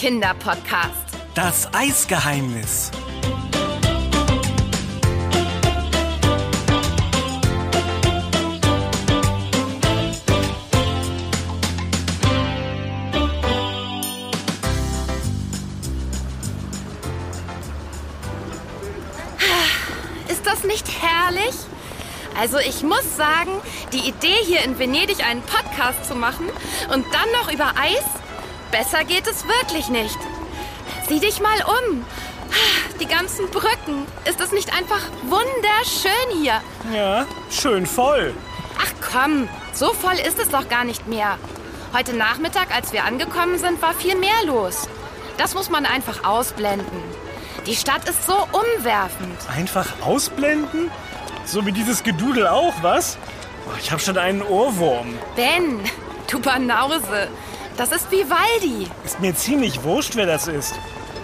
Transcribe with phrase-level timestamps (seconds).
[0.00, 0.94] Kinderpodcast.
[1.34, 2.90] Das Eisgeheimnis.
[20.28, 21.44] Ist das nicht herrlich?
[22.40, 23.50] Also ich muss sagen,
[23.92, 26.46] die Idee hier in Venedig einen Podcast zu machen
[26.90, 28.19] und dann noch über Eis,
[28.70, 30.18] besser geht es wirklich nicht.
[31.08, 32.04] Sieh dich mal um.
[33.00, 34.06] Die ganzen Brücken.
[34.24, 36.60] Ist es nicht einfach wunderschön hier?
[36.94, 38.34] Ja, schön voll.
[38.78, 41.38] Ach komm, so voll ist es doch gar nicht mehr.
[41.92, 44.88] Heute Nachmittag, als wir angekommen sind, war viel mehr los.
[45.38, 47.02] Das muss man einfach ausblenden.
[47.66, 49.36] Die Stadt ist so umwerfend.
[49.54, 50.90] Einfach ausblenden?
[51.44, 53.16] So wie dieses Gedudel auch, was?
[53.66, 55.18] Oh, Ich habe schon einen Ohrwurm.
[55.36, 55.80] Ben,
[56.30, 57.28] du Banause.
[57.76, 58.88] Das ist Vivaldi.
[59.04, 60.74] Ist mir ziemlich wurscht, wer das ist.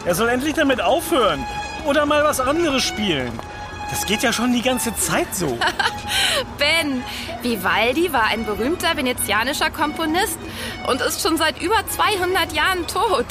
[0.05, 1.45] Er soll endlich damit aufhören.
[1.85, 3.33] Oder mal was anderes spielen.
[3.91, 5.59] Das geht ja schon die ganze Zeit so.
[6.59, 7.05] Ben,
[7.43, 10.39] Vivaldi war ein berühmter venezianischer Komponist
[10.89, 13.27] und ist schon seit über 200 Jahren tot.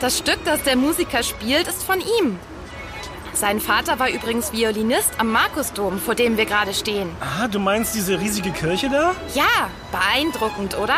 [0.00, 2.38] Das Stück, das der Musiker spielt, ist von ihm.
[3.34, 7.10] Sein Vater war übrigens Violinist am Markusdom, vor dem wir gerade stehen.
[7.20, 9.14] Ah, du meinst diese riesige Kirche da?
[9.34, 10.96] Ja, beeindruckend, oder?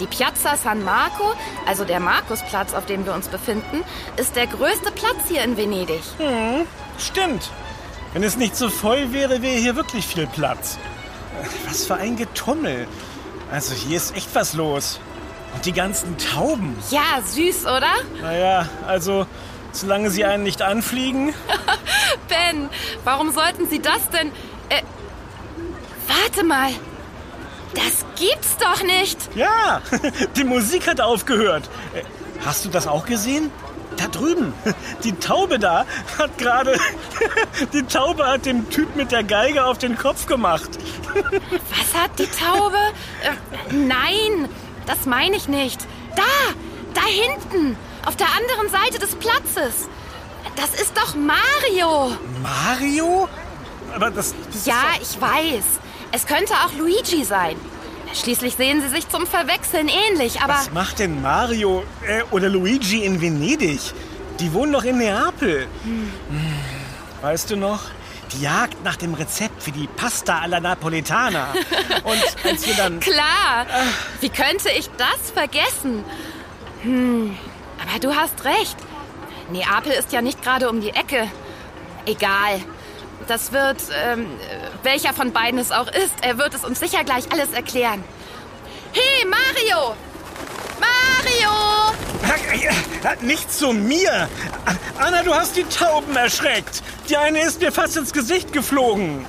[0.00, 1.34] Die Piazza San Marco,
[1.66, 3.84] also der Markusplatz, auf dem wir uns befinden,
[4.16, 6.02] ist der größte Platz hier in Venedig.
[6.98, 7.50] Stimmt.
[8.14, 10.78] Wenn es nicht so voll wäre, wäre hier wirklich viel Platz.
[11.68, 12.88] Was für ein Getummel.
[13.52, 15.00] Also hier ist echt was los.
[15.54, 16.76] Und die ganzen Tauben.
[16.90, 17.92] Ja, süß, oder?
[18.22, 19.26] Naja, also
[19.72, 21.34] solange sie einen nicht anfliegen.
[22.28, 22.68] Ben,
[23.04, 24.28] warum sollten Sie das denn...
[24.68, 24.82] Äh,
[26.08, 26.70] warte mal.
[28.00, 29.18] Das gibt's doch nicht.
[29.34, 29.80] Ja,
[30.36, 31.68] die Musik hat aufgehört.
[31.94, 32.02] Äh,
[32.44, 33.50] Hast du das auch gesehen?
[33.96, 34.54] Da drüben,
[35.04, 35.84] die Taube da
[36.18, 36.78] hat gerade,
[37.72, 40.70] die Taube hat dem Typ mit der Geige auf den Kopf gemacht.
[41.12, 42.76] Was hat die Taube?
[43.22, 44.48] Äh, nein,
[44.86, 45.80] das meine ich nicht.
[46.16, 46.22] Da,
[46.94, 49.88] da hinten, auf der anderen Seite des Platzes.
[50.56, 52.16] Das ist doch Mario.
[52.42, 53.28] Mario?
[53.94, 55.64] Aber das, das Ja, ich weiß.
[56.12, 57.56] Es könnte auch Luigi sein.
[58.12, 63.04] Schließlich sehen sie sich zum Verwechseln ähnlich, aber was macht denn Mario äh, oder Luigi
[63.04, 63.80] in Venedig?
[64.40, 65.66] Die wohnen doch in Neapel.
[65.84, 66.10] Hm.
[67.20, 67.82] Weißt du noch?
[68.32, 71.48] Die Jagd nach dem Rezept für die Pasta alla Napoletana.
[72.04, 73.00] Und als wir dann...
[73.00, 73.66] klar.
[74.20, 76.04] Wie könnte ich das vergessen?
[76.82, 77.36] Hm,
[77.80, 78.76] aber du hast recht.
[79.50, 81.28] Neapel ist ja nicht gerade um die Ecke.
[82.06, 82.60] Egal.
[83.28, 84.26] Das wird, ähm,
[84.82, 88.02] welcher von beiden es auch ist, er wird es uns sicher gleich alles erklären.
[88.92, 89.94] Hey, Mario!
[90.80, 91.94] Mario!
[93.20, 94.28] Nicht zu mir!
[94.98, 96.82] Anna, du hast die Tauben erschreckt!
[97.08, 99.24] Die eine ist mir fast ins Gesicht geflogen!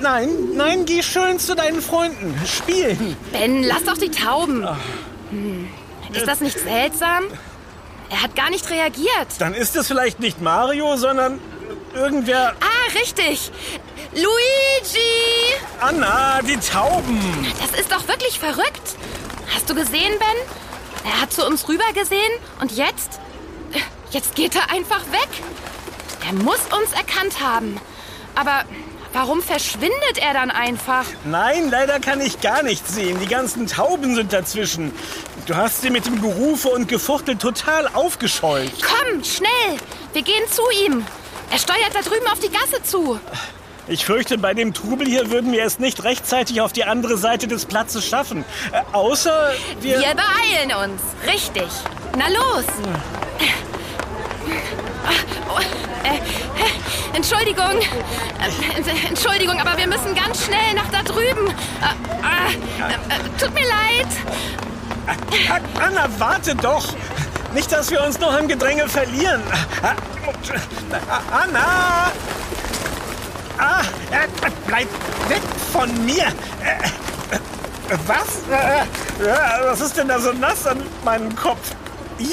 [0.00, 2.34] Nein, nein, geh schön zu deinen Freunden.
[2.46, 3.16] Spielen.
[3.32, 4.66] Ben, lass doch die Tauben.
[5.30, 5.68] Hm,
[6.12, 7.24] ist das nicht seltsam?
[8.10, 9.08] Er hat gar nicht reagiert.
[9.38, 11.40] Dann ist es vielleicht nicht Mario, sondern
[11.94, 12.54] irgendwer.
[12.60, 13.50] Ah, richtig.
[14.12, 14.98] Luigi!
[15.80, 17.20] Anna, die Tauben!
[17.60, 18.96] Das ist doch wirklich verrückt.
[19.54, 21.10] Hast du gesehen, Ben?
[21.10, 23.20] Er hat zu uns rüber gesehen und jetzt?
[24.10, 25.28] Jetzt geht er einfach weg.
[26.26, 27.80] Er muss uns erkannt haben.
[28.36, 28.64] Aber
[29.12, 31.04] warum verschwindet er dann einfach?
[31.24, 33.18] Nein, leider kann ich gar nichts sehen.
[33.20, 34.92] Die ganzen Tauben sind dazwischen.
[35.46, 38.82] Du hast sie mit dem Gerufe und Gefuchtel total aufgescheucht.
[38.82, 39.78] Komm, schnell!
[40.12, 41.04] Wir gehen zu ihm.
[41.50, 43.20] Er steuert da drüben auf die Gasse zu.
[43.86, 47.46] Ich fürchte, bei dem Trubel hier würden wir es nicht rechtzeitig auf die andere Seite
[47.46, 48.44] des Platzes schaffen.
[48.72, 50.00] Äh, außer wir.
[50.00, 51.02] Wir beeilen uns.
[51.30, 51.68] Richtig.
[52.16, 52.64] Na los.
[55.50, 55.60] Oh,
[56.04, 57.78] äh, Entschuldigung.
[57.78, 61.54] Äh, Entschuldigung, aber wir müssen ganz schnell nach da drüben.
[63.38, 64.08] Tut mir leid.
[65.78, 66.86] Anna, warte doch!
[67.52, 69.42] Nicht, dass wir uns noch im Gedränge verlieren.
[71.10, 72.12] Ah, Anna!
[73.58, 73.80] Ah,
[74.10, 74.26] äh,
[74.66, 74.88] bleib
[75.28, 75.42] weg
[75.72, 76.26] von mir!
[76.62, 78.42] Äh, äh, Was?
[78.50, 78.84] Äh,
[79.64, 81.72] Was ist denn da so nass an meinem Kopf?
[82.18, 82.24] Ih,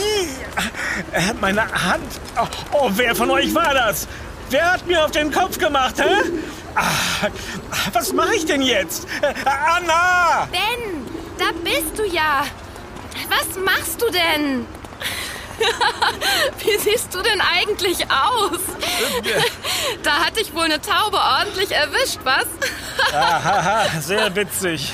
[1.12, 2.20] äh, meine Hand.
[2.40, 4.08] Oh, oh, wer von euch war das?
[4.50, 6.32] Wer hat mir auf den Kopf gemacht, hä?
[6.76, 7.28] Ah,
[7.94, 9.08] was mache ich denn jetzt?
[9.22, 10.48] Äh, Anna!
[10.52, 11.06] Ben,
[11.38, 12.44] da bist du ja.
[13.30, 14.66] Was machst du denn?
[16.60, 18.60] Wie siehst du denn eigentlich aus?
[20.04, 22.46] Da hat dich wohl eine Taube ordentlich erwischt, was?
[23.12, 24.94] Haha, sehr witzig.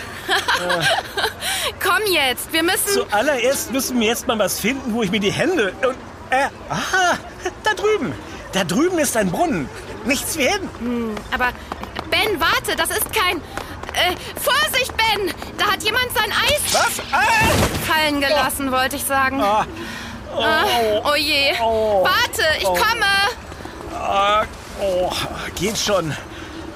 [1.83, 2.93] komm jetzt, wir müssen...
[2.93, 5.73] Zuallererst müssen wir jetzt mal was finden, wo ich mir die Hände...
[5.85, 5.95] Und,
[6.29, 7.17] äh, aha,
[7.63, 8.13] da drüben.
[8.51, 9.69] Da drüben ist ein Brunnen.
[10.05, 10.69] Nichts wie hin.
[10.79, 11.49] Hm, aber
[12.09, 13.37] Ben, warte, das ist kein...
[13.93, 15.33] Äh, Vorsicht, Ben!
[15.57, 16.99] Da hat jemand sein Eis Was?
[17.11, 17.23] Ah!
[17.87, 19.41] fallen gelassen, wollte ich sagen.
[19.41, 19.65] Ah.
[20.37, 20.65] Oh, Ah,
[21.11, 21.53] oh je.
[21.61, 22.03] Oh.
[22.03, 22.73] Warte, ich Oh.
[22.73, 23.99] komme.
[23.99, 24.43] ah,
[24.81, 25.11] oh,
[25.55, 26.15] geht schon.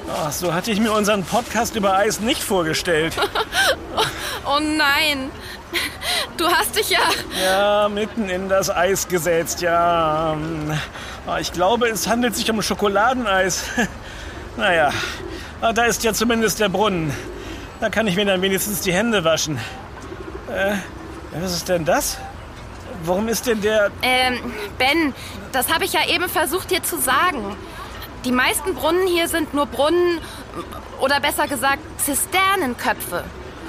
[0.09, 3.13] Ah, so hatte ich mir unseren Podcast über Eis nicht vorgestellt.
[4.43, 5.29] Oh nein.
[6.35, 6.99] Du hast dich ja...
[7.41, 10.35] Ja, mitten in das Eis gesetzt, ja.
[11.27, 13.65] Ah, Ich glaube, es handelt sich um Schokoladeneis.
[14.57, 14.91] Naja,
[15.61, 17.15] da ist ja zumindest der Brunnen.
[17.79, 19.57] Da kann ich mir dann wenigstens die Hände waschen.
[20.53, 20.73] Äh,
[21.39, 22.17] was ist denn das?
[23.03, 23.91] Warum ist denn der...
[24.01, 25.13] Ähm, Ben,
[25.51, 27.55] das habe ich ja eben versucht dir zu sagen.
[28.25, 30.19] Die meisten Brunnen hier sind nur Brunnen
[30.99, 33.23] oder besser gesagt Zisternenköpfe.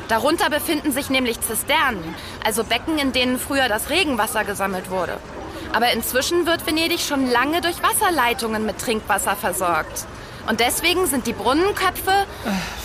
[0.08, 2.14] Darunter befinden sich nämlich Zisternen,
[2.44, 5.16] also Becken, in denen früher das Regenwasser gesammelt wurde.
[5.72, 10.06] Aber inzwischen wird Venedig schon lange durch Wasserleitungen mit Trinkwasser versorgt.
[10.46, 12.26] Und deswegen sind die Brunnenköpfe,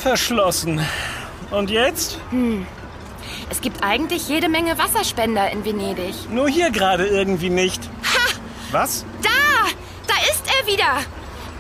[0.02, 0.80] Verschlossen.
[1.52, 2.20] Und jetzt?
[3.50, 6.30] Es gibt eigentlich jede Menge Wasserspender in Venedig.
[6.30, 7.82] Nur hier gerade irgendwie nicht.
[8.04, 8.34] Ha!
[8.72, 9.06] Was?
[9.22, 9.30] Da!
[10.08, 11.02] Da ist er wieder!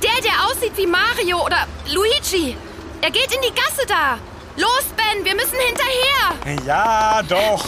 [0.03, 2.55] Der, der aussieht wie Mario oder Luigi.
[3.01, 4.17] Er geht in die Gasse da.
[4.57, 6.65] Los, Ben, wir müssen hinterher.
[6.65, 7.65] Ja, doch.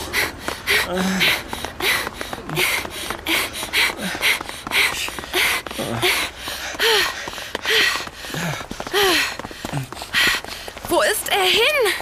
[10.90, 11.99] Wo ist er hin?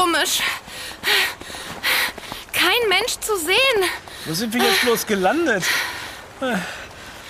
[0.00, 0.40] Komisch.
[2.54, 3.90] Kein Mensch zu sehen.
[4.24, 5.62] Wo sind wir jetzt bloß gelandet?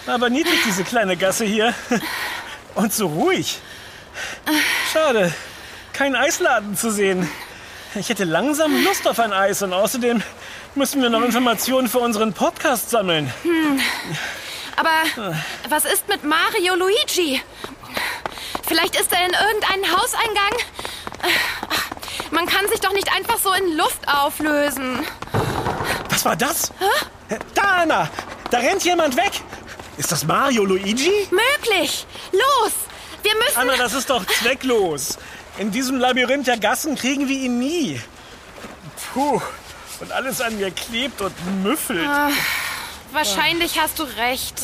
[0.06, 1.75] Aber niedlich, diese kleine Gasse hier.
[2.76, 3.58] Und so ruhig.
[4.93, 5.34] Schade,
[5.93, 7.28] kein Eisladen zu sehen.
[7.96, 10.23] Ich hätte langsam Lust auf ein Eis und außerdem
[10.76, 13.32] müssen wir noch Informationen für unseren Podcast sammeln.
[14.76, 15.34] Aber
[15.69, 17.43] was ist mit Mario Luigi?
[18.69, 20.52] Vielleicht ist er in irgendeinen Hauseingang.
[21.69, 21.89] Ach,
[22.30, 25.00] Man kann sich doch nicht einfach so in Luft auflösen.
[26.08, 26.72] Was war das?
[27.54, 28.08] Da, Anna!
[28.50, 29.32] Da rennt jemand weg!
[29.96, 31.28] Ist das Mario Luigi?
[31.30, 32.06] Möglich.
[32.32, 32.72] Los,
[33.22, 33.56] wir müssen...
[33.56, 35.18] Anna, das ist doch zwecklos.
[35.58, 38.00] In diesem Labyrinth der Gassen kriegen wir ihn nie.
[39.12, 39.40] Puh.
[40.00, 42.08] Und alles an mir klebt und müffelt.
[43.12, 44.62] Wahrscheinlich hast du recht.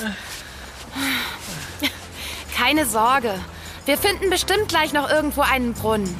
[2.57, 3.35] Keine Sorge.
[3.85, 6.17] Wir finden bestimmt gleich noch irgendwo einen Brunnen.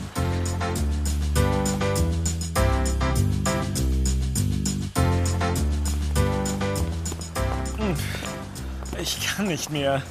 [9.07, 10.03] Ich kann nicht mehr.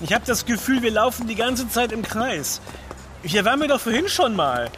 [0.00, 2.60] Ich habe das Gefühl, wir laufen die ganze Zeit im Kreis.
[3.24, 4.70] Hier waren wir doch vorhin schon mal.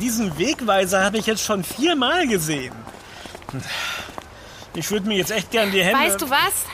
[0.00, 2.74] Diesen Wegweiser habe ich jetzt schon viermal gesehen.
[4.74, 5.98] Ich würde mir jetzt echt gern die Hände...
[5.98, 6.66] Weißt du was?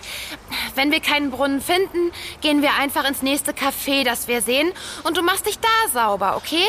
[0.75, 2.13] Wenn wir keinen Brunnen finden,
[2.43, 4.73] gehen wir einfach ins nächste Café, das wir sehen,
[5.05, 6.65] und du machst dich da sauber, okay?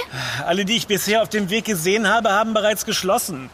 [0.46, 3.50] Alle, die ich bisher auf dem Weg gesehen habe, haben bereits geschlossen.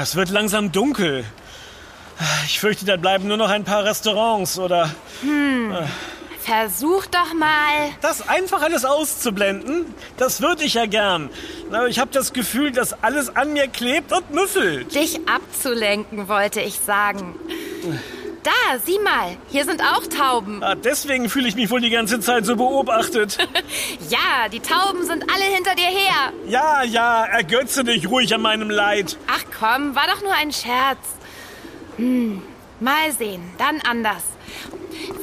[0.00, 1.24] Es wird langsam dunkel.
[2.46, 4.90] Ich fürchte, da bleiben nur noch ein paar Restaurants oder...
[6.40, 7.90] Versuch doch mal.
[8.00, 9.84] Das einfach alles auszublenden,
[10.16, 11.28] das würde ich ja gern.
[11.70, 14.94] Aber ich habe das Gefühl, dass alles an mir klebt und müffelt.
[14.94, 17.34] Dich abzulenken, wollte ich sagen.
[18.42, 20.62] Da, sieh mal, hier sind auch Tauben.
[20.62, 23.36] Ah, deswegen fühle ich mich wohl die ganze Zeit so beobachtet.
[24.08, 26.32] Ja, die Tauben sind alle hinter dir her.
[26.46, 29.18] Ja, ja, ergötze dich ruhig an meinem Leid.
[29.26, 30.98] Ach komm, war doch nur ein Scherz.
[31.98, 32.42] Hm,
[32.80, 34.22] mal sehen, dann anders.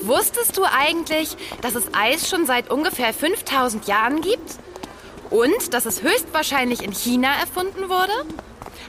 [0.02, 4.60] Wusstest du eigentlich, dass es Eis schon seit ungefähr 5000 Jahren gibt?
[5.30, 8.14] Und dass es höchstwahrscheinlich in China erfunden wurde?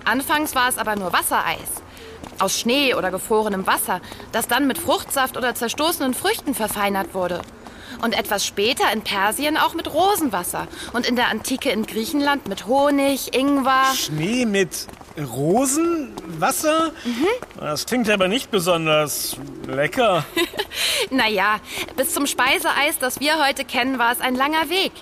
[0.04, 1.82] Anfangs war es aber nur Wassereis.
[2.38, 4.00] Aus Schnee oder gefrorenem Wasser,
[4.32, 7.40] das dann mit Fruchtsaft oder zerstoßenen Früchten verfeinert wurde.
[8.02, 10.68] Und etwas später in Persien auch mit Rosenwasser.
[10.92, 13.94] Und in der Antike in Griechenland mit Honig, Ingwer.
[13.94, 14.86] Schnee mit
[15.18, 16.92] Rosenwasser?
[17.58, 20.24] Das klingt aber nicht besonders lecker.
[21.10, 21.60] Naja,
[21.96, 24.92] bis zum Speiseeis, das wir heute kennen, war es ein langer Weg.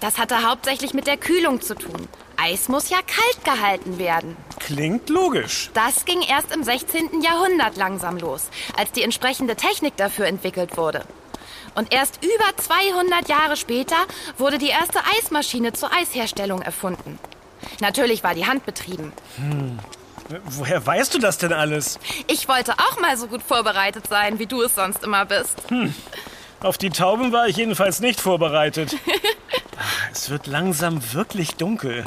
[0.00, 2.08] Das hatte hauptsächlich mit der Kühlung zu tun.
[2.36, 4.36] Eis muss ja kalt gehalten werden.
[4.58, 5.70] Klingt logisch.
[5.74, 7.22] Das ging erst im 16.
[7.22, 11.04] Jahrhundert langsam los, als die entsprechende Technik dafür entwickelt wurde.
[11.74, 13.96] Und erst über 200 Jahre später
[14.36, 17.18] wurde die erste Eismaschine zur Eisherstellung erfunden.
[17.80, 19.12] Natürlich war die handbetrieben.
[20.44, 21.98] Woher weißt du das denn alles?
[22.26, 25.62] Ich wollte auch mal so gut vorbereitet sein, wie du es sonst immer bist.
[26.60, 28.96] Auf die Tauben war ich jedenfalls nicht vorbereitet.
[29.80, 32.04] Ah, Es wird langsam wirklich dunkel.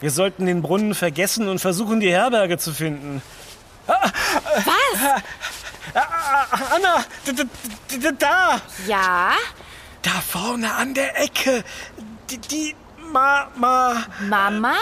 [0.00, 3.22] Wir sollten den Brunnen vergessen und versuchen, die Herberge zu finden.
[3.86, 5.22] Was?
[6.74, 8.60] Anna, d- d- d- da!
[8.88, 9.30] Ja?
[10.02, 11.62] Da vorne an der Ecke.
[12.30, 12.74] Die, die
[13.12, 14.04] Ma, Ma.
[14.28, 14.74] Mama?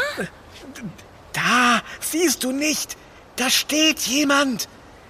[1.33, 2.97] Da, siehst du nicht?
[3.37, 4.69] Da steht jemand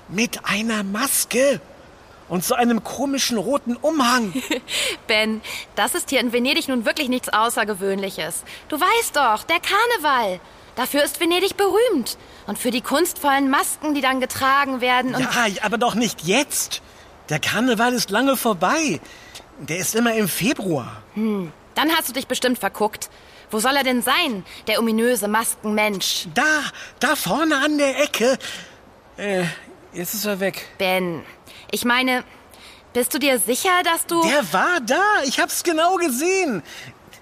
[0.09, 1.61] mit einer Maske
[2.29, 4.33] und so einem komischen roten Umhang.
[5.07, 5.41] Ben,
[5.77, 8.43] das ist hier in Venedig nun wirklich nichts Außergewöhnliches.
[8.69, 10.41] Du weißt doch, der Karneval.
[10.75, 12.19] Dafür ist Venedig berühmt.
[12.47, 15.15] Und für die kunstvollen Masken, die dann getragen werden.
[15.15, 15.31] Und Ja,
[15.63, 16.83] aber doch nicht jetzt.
[17.29, 19.01] Der Karneval ist lange vorbei.
[19.59, 21.03] Der ist immer im Februar.
[21.77, 23.09] Dann hast du dich bestimmt verguckt.
[23.51, 26.27] Wo soll er denn sein, der ominöse Maskenmensch?
[26.35, 26.65] Da,
[26.99, 28.37] da vorne an der Ecke.
[29.17, 29.45] Äh,
[29.93, 30.67] jetzt ist er weg.
[30.79, 31.25] Ben,
[31.71, 32.25] ich meine,
[32.93, 34.21] bist du dir sicher, dass du...
[34.23, 36.63] Der war da, ich hab's genau gesehen.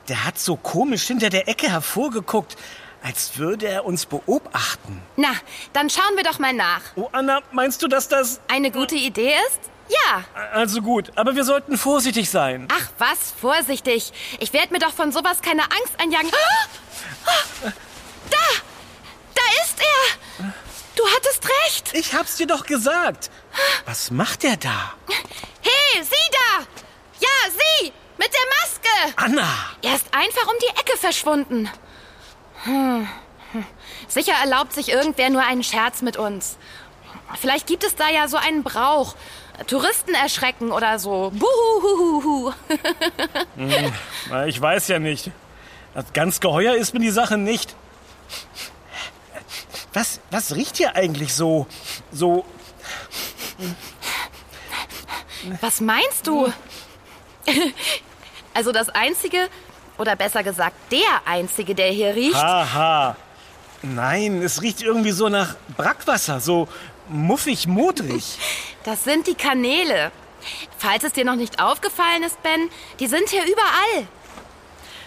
[0.09, 2.57] Der hat so komisch hinter der Ecke hervorgeguckt,
[3.03, 5.03] als würde er uns beobachten.
[5.17, 5.33] Na,
[5.75, 6.81] dann schauen wir doch mal nach.
[6.97, 8.41] Oh, Anna, meinst du, dass das...
[8.49, 9.61] Eine gute Idee ist?
[9.89, 10.25] Ja.
[10.53, 12.69] Also gut, aber wir sollten vorsichtig sein.
[12.73, 14.13] Ach was, vorsichtig.
[14.41, 16.31] Ich werde mir doch von sowas keine Angst einjagen.
[16.33, 16.67] Ah!
[17.27, 17.73] Ah!
[18.31, 18.37] Da!
[19.35, 20.55] Da ist er!
[20.97, 21.91] Du hattest recht.
[21.95, 23.31] Ich hab's dir doch gesagt.
[23.85, 24.95] Was macht er da?
[25.61, 26.65] Hey, sieh da!
[27.21, 27.93] Ja, sie!
[28.17, 29.15] Mit der Maske!
[29.17, 29.49] Anna!
[29.83, 31.69] Er ist einfach um die Ecke verschwunden.
[32.63, 33.09] Hm.
[33.53, 33.67] Hm.
[34.09, 36.57] Sicher erlaubt sich irgendwer nur einen Scherz mit uns.
[37.41, 39.17] Vielleicht gibt es da ja so einen Brauch.
[39.67, 41.33] Touristen erschrecken oder so.
[41.35, 42.53] Buhuhuhuhu.
[44.29, 45.31] Na, Ich weiß ja nicht.
[46.13, 47.75] Ganz geheuer ist mir die Sache nicht.
[49.93, 51.69] Was, was riecht hier eigentlich so?
[52.11, 52.45] So.
[55.61, 56.53] Was meinst du?
[58.55, 59.49] Also das Einzige,
[59.99, 63.17] oder besser gesagt der Einzige, der hier riecht, Haha.
[63.83, 66.67] Nein, es riecht irgendwie so nach Brackwasser, so
[67.09, 68.39] muffig, modrig.
[68.85, 70.13] das sind die Kanäle.
[70.79, 72.69] Falls es dir noch nicht aufgefallen ist, Ben,
[73.01, 74.07] die sind hier überall.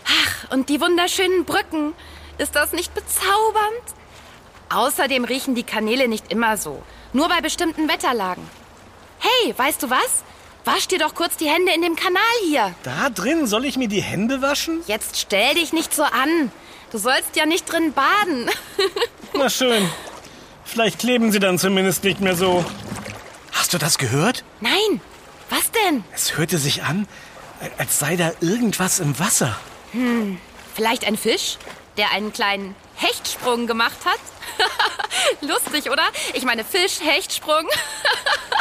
[0.05, 1.93] Ach, und die wunderschönen Brücken.
[2.37, 3.83] Ist das nicht bezaubernd?
[4.69, 6.83] Außerdem riechen die Kanäle nicht immer so.
[7.13, 8.47] Nur bei bestimmten Wetterlagen.
[9.19, 10.23] Hey, weißt du was?
[10.65, 12.75] Wasch dir doch kurz die Hände in dem Kanal hier.
[12.83, 14.83] Da drin soll ich mir die Hände waschen?
[14.85, 16.51] Jetzt stell dich nicht so an.
[16.91, 18.49] Du sollst ja nicht drin baden.
[19.33, 19.89] Na schön.
[20.67, 22.63] Vielleicht kleben sie dann zumindest nicht mehr so.
[23.53, 24.43] Hast du das gehört?
[24.61, 25.01] Nein,
[25.49, 26.03] was denn?
[26.13, 27.07] Es hörte sich an,
[27.77, 29.57] als sei da irgendwas im Wasser.
[30.75, 31.57] Vielleicht ein Fisch,
[31.97, 34.19] der einen kleinen Hechtsprung gemacht hat?
[35.41, 36.03] Lustig, oder?
[36.33, 37.65] Ich meine Fisch, Hechtsprung.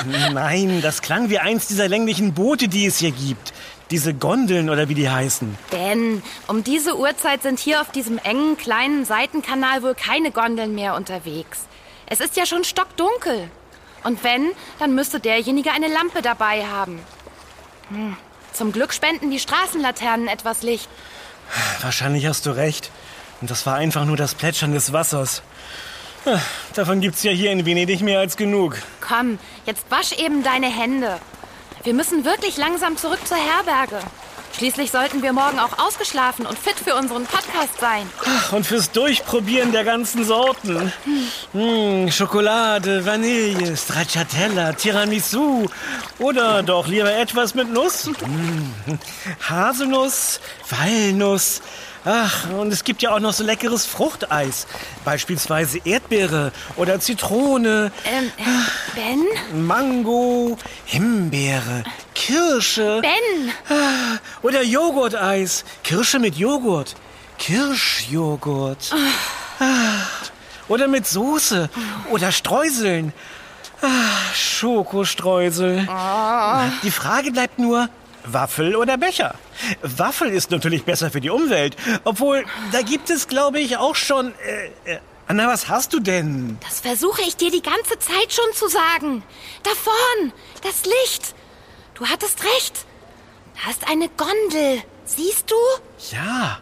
[0.33, 3.53] Nein, das klang wie eins dieser länglichen Boote, die es hier gibt.
[3.91, 5.57] Diese Gondeln oder wie die heißen.
[5.71, 10.95] Ben, um diese Uhrzeit sind hier auf diesem engen, kleinen Seitenkanal wohl keine Gondeln mehr
[10.97, 11.67] unterwegs.
[12.07, 13.51] Es ist ja schon stockdunkel.
[14.05, 17.01] Und wenn, dann müsste derjenige eine Lampe dabei haben.
[17.89, 18.17] Hm.
[18.53, 20.89] Zum Glück spenden die Straßenlaternen etwas Licht.
[21.83, 22.91] Wahrscheinlich hast du recht.
[23.41, 25.43] Und das war einfach nur das Plätschern des Wassers.
[26.25, 26.39] Ah,
[26.75, 28.77] Davon gibt's ja hier in Venedig mehr als genug.
[29.01, 31.21] Komm, jetzt wasch eben deine Hände.
[31.85, 34.01] Wir müssen wirklich langsam zurück zur Herberge.
[34.57, 38.09] Schließlich sollten wir morgen auch ausgeschlafen und fit für unseren Podcast sein.
[38.25, 40.91] Ach, Und fürs Durchprobieren der ganzen Sorten.
[41.53, 45.67] Hm, Schokolade, Vanille, Stracciatella, Tiramisu.
[46.19, 48.07] Oder doch lieber etwas mit Nuss.
[48.07, 48.73] Hm,
[49.47, 51.61] Haselnuss, Walnuss.
[52.09, 54.69] Ach, und es gibt ja auch noch so leckeres Fruchteis.
[55.05, 59.67] Beispielsweise Erdbeere oder Zitrone, Ähm, äh, Ben?
[59.67, 61.83] Mango, Himbeere,
[62.15, 63.03] Kirsche.
[63.03, 63.53] Ben!
[64.43, 65.65] Oder Joghurteis.
[65.83, 66.95] Kirsche mit Joghurt.
[67.39, 68.95] Kirschjoghurt.
[69.59, 69.65] Ah.
[70.69, 71.69] Oder mit Soße.
[72.11, 73.13] Oder Streuseln.
[73.83, 73.89] Ah,
[74.33, 75.89] Schokostreusel.
[76.85, 77.89] Die Frage bleibt nur,
[78.25, 79.35] Waffel oder Becher?
[79.83, 81.77] Waffel ist natürlich besser für die Umwelt.
[82.05, 84.35] Obwohl, da gibt es, glaube ich, auch schon...
[84.85, 86.57] Äh, äh, Anna, was hast du denn?
[86.61, 89.25] Das versuche ich dir die ganze Zeit schon zu sagen.
[89.65, 90.33] Da vorn,
[90.63, 91.35] das Licht.
[91.95, 92.87] Du hattest recht.
[93.65, 94.83] Da ist eine Gondel.
[95.05, 95.57] Siehst du?
[96.15, 96.61] Ja.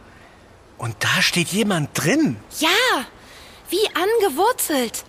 [0.78, 2.36] Und da steht jemand drin.
[2.58, 3.04] Ja,
[3.68, 5.04] wie angewurzelt.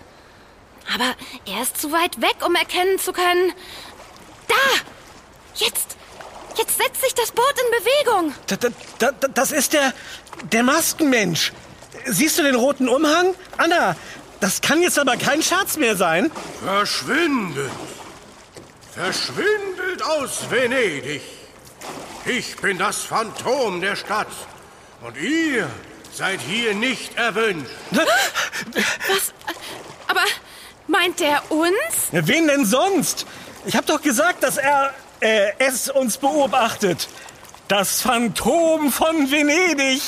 [0.93, 1.15] Aber
[1.45, 3.53] er ist zu weit weg, um erkennen zu können.
[4.47, 4.55] Da!
[5.55, 5.95] Jetzt!
[6.57, 8.35] Jetzt setzt sich das Boot in Bewegung.
[8.47, 8.67] Da, da,
[8.99, 9.93] da, da- das ist der,
[10.51, 11.51] der Maskenmensch.
[12.05, 13.35] Siehst du den roten Umhang?
[13.57, 13.95] Anna,
[14.39, 16.31] das kann jetzt aber kein Scherz mehr sein.
[16.63, 17.71] Verschwindet!
[18.93, 21.21] Verschwindet aus Venedig!
[22.25, 24.27] Ich bin das Phantom der Stadt.
[25.01, 25.69] Und ihr
[26.13, 27.69] seid hier nicht erwünscht.
[27.91, 29.33] Was?
[30.07, 30.21] Aber
[30.87, 31.73] meint der uns?
[32.11, 33.25] Wen denn sonst?
[33.65, 34.93] Ich hab doch gesagt, dass er
[35.25, 37.09] äh, es uns beobachtet.
[37.67, 40.01] Das Phantom von Venedig.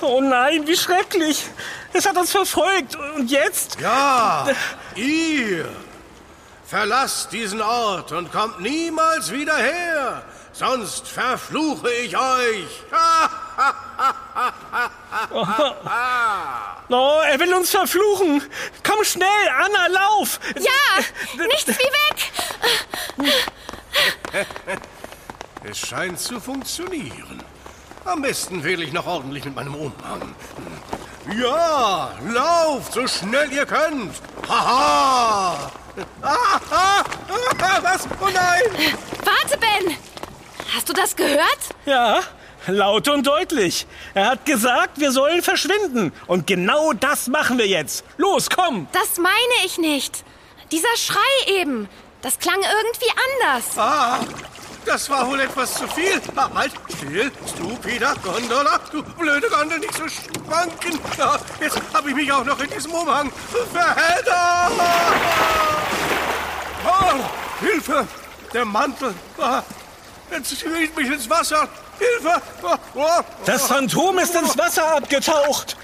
[0.00, 1.44] Oh nein, wie schrecklich.
[1.92, 2.96] Es hat uns verfolgt.
[2.96, 3.78] Und jetzt?
[3.78, 4.46] Ja,
[4.94, 5.68] ihr.
[6.66, 10.22] Verlasst diesen Ort und kommt niemals wieder her.
[10.54, 12.68] Sonst verfluche ich euch.
[16.90, 18.42] Oh, er will uns verfluchen.
[18.86, 20.38] Komm schnell, Anna, lauf.
[20.56, 23.52] Ja, nichts wie weg.
[25.66, 27.42] Es scheint zu funktionieren.
[28.04, 30.34] Am besten wähle ich noch ordentlich mit meinem Umhang.
[31.40, 34.14] Ja, lauft so schnell ihr könnt.
[34.48, 35.70] Haha.
[36.22, 37.04] Ah, ah,
[37.60, 38.08] ah, was?
[38.20, 38.62] Oh nein.
[39.22, 39.96] Warte, Ben.
[40.74, 41.60] Hast du das gehört?
[41.86, 42.18] Ja,
[42.66, 43.86] laut und deutlich.
[44.12, 46.12] Er hat gesagt, wir sollen verschwinden.
[46.26, 48.04] Und genau das machen wir jetzt.
[48.16, 48.88] Los, komm.
[48.90, 50.24] Das meine ich nicht.
[50.72, 51.88] Dieser Schrei eben.
[52.24, 53.64] Das klang irgendwie anders.
[53.76, 54.18] Ah,
[54.86, 56.18] das war wohl etwas zu viel.
[56.34, 58.80] Ah, halt, still, stupider Gondola.
[58.90, 60.98] Du blöde Gondel, nicht so schwanken.
[61.18, 63.30] Ja, jetzt habe ich mich auch noch in diesem Umhang
[63.70, 64.72] verheddert.
[66.86, 68.08] Oh, Hilfe!
[68.54, 69.14] Der Mantel.
[69.38, 69.62] Ah,
[70.30, 71.68] jetzt zieht mich ins Wasser.
[71.98, 72.40] Hilfe!
[72.62, 73.20] Oh, oh.
[73.44, 75.76] Das Phantom ist ins Wasser abgetaucht.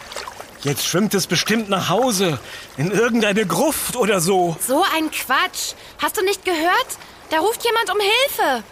[0.63, 2.39] Jetzt schwimmt es bestimmt nach Hause.
[2.77, 4.57] In irgendeine Gruft oder so.
[4.67, 5.73] So ein Quatsch.
[5.99, 6.87] Hast du nicht gehört?
[7.31, 8.63] Da ruft jemand um Hilfe.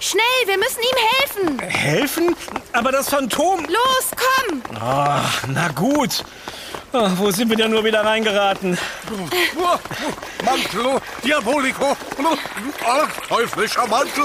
[0.00, 1.58] Schnell, wir müssen ihm helfen.
[1.60, 2.36] Helfen?
[2.72, 3.60] Aber das Phantom.
[3.66, 4.62] Los, komm.
[4.80, 6.24] Ah, na gut.
[6.92, 8.78] Ah, wo sind wir denn nur wieder reingeraten?
[9.56, 9.78] Oh,
[10.44, 11.96] Mantel, Diabolico,
[12.86, 14.24] ach, teuflischer Mantel.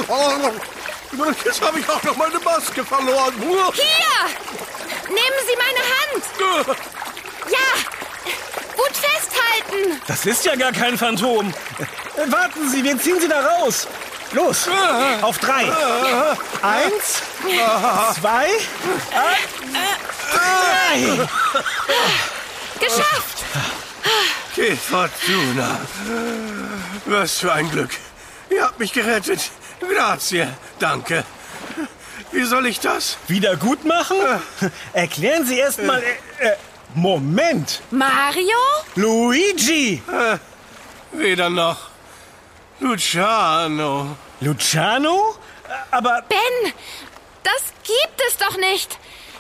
[1.43, 3.33] Jetzt habe ich auch noch meine Maske verloren.
[3.73, 4.59] Hier!
[5.07, 6.98] Nehmen Sie meine Hand.
[7.49, 10.01] Ja, gut festhalten.
[10.07, 11.53] Das ist ja gar kein Phantom.
[12.27, 13.87] Warten Sie, wir ziehen Sie da raus.
[14.31, 14.67] Los,
[15.21, 15.63] auf drei.
[16.61, 17.21] Eins,
[18.19, 18.47] zwei,
[20.31, 21.27] drei.
[22.79, 23.43] Geschafft.
[24.53, 25.79] Que Fortuna.
[27.05, 27.89] Was für ein Glück.
[28.49, 29.49] Ihr habt mich gerettet.
[29.79, 30.47] Grazie.
[30.79, 31.23] Danke.
[32.31, 33.17] Wie soll ich das?
[33.27, 34.17] Wieder gut machen?
[34.93, 36.01] Erklären Sie erst mal.
[36.39, 36.55] Äh, äh,
[36.95, 37.81] Moment.
[37.91, 38.57] Mario?
[38.95, 40.01] Luigi.
[41.11, 41.89] Weder noch.
[42.79, 44.15] Luciano.
[44.41, 45.35] Luciano?
[45.91, 46.73] Aber Ben,
[47.43, 48.97] das gibt es doch nicht.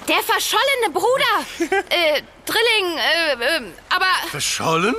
[0.07, 1.79] Der verschollene Bruder.
[1.89, 4.95] äh, Drilling, äh, äh, aber Verschollen?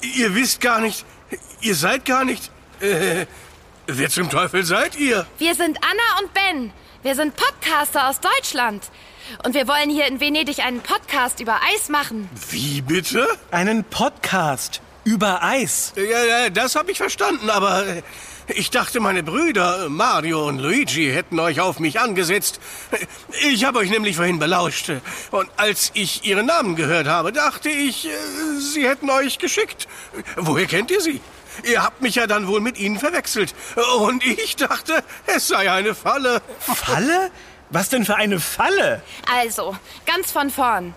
[0.00, 1.04] Ihr wisst gar nicht.
[1.60, 2.50] Ihr seid gar nicht.
[2.80, 3.26] Äh,
[3.86, 5.26] wer zum Teufel seid ihr?
[5.38, 6.72] wir sind Anna und Ben.
[7.02, 8.84] Wir sind Podcaster aus Deutschland.
[9.44, 12.28] Und wir wollen hier in Venedig einen Podcast über Eis machen.
[12.50, 13.26] Wie bitte?
[13.50, 15.92] einen Podcast über Eis.
[15.96, 18.02] Ja, ja, das habe ich verstanden, aber äh,
[18.48, 22.60] ich dachte, meine Brüder Mario und Luigi hätten euch auf mich angesetzt.
[23.42, 24.90] Ich habe euch nämlich vorhin belauscht.
[25.30, 28.10] Und als ich ihren Namen gehört habe, dachte ich, äh,
[28.58, 29.88] sie hätten euch geschickt.
[30.36, 31.20] Woher kennt ihr sie?
[31.64, 33.54] Ihr habt mich ja dann wohl mit ihnen verwechselt.
[33.98, 36.42] Und ich dachte, es sei eine Falle.
[36.58, 37.30] Falle?
[37.70, 39.02] Was denn für eine Falle?
[39.32, 39.76] Also,
[40.06, 40.94] ganz von vorn.